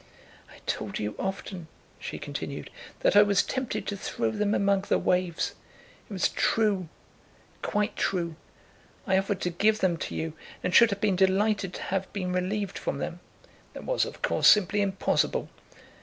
"I 0.51 0.57
told 0.65 0.97
you 0.97 1.13
often," 1.19 1.67
she 1.99 2.17
continued, 2.17 2.71
"that 3.01 3.15
I 3.15 3.21
was 3.21 3.43
tempted 3.43 3.85
to 3.85 3.95
throw 3.95 4.31
them 4.31 4.55
among 4.55 4.85
the 4.89 4.97
waves. 4.97 5.53
It 6.09 6.13
was 6.13 6.29
true; 6.29 6.89
quite 7.61 7.95
true. 7.95 8.35
I 9.05 9.19
offered 9.19 9.41
to 9.41 9.51
give 9.51 9.77
them 9.77 9.97
to 9.97 10.15
you, 10.15 10.33
and 10.63 10.73
should 10.73 10.89
have 10.89 11.01
been 11.01 11.15
delighted 11.15 11.71
to 11.75 11.83
have 11.83 12.11
been 12.13 12.33
relieved 12.33 12.79
from 12.79 12.97
them." 12.97 13.19
"That 13.73 13.83
was, 13.83 14.03
of 14.03 14.23
course, 14.23 14.47
simply 14.47 14.81
impossible." 14.81 15.49